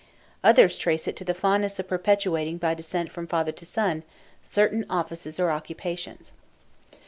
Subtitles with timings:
[0.43, 4.01] Others trace it to the fondness of perpetuating, by descent from father to son,
[4.41, 6.33] certain offices or occupations.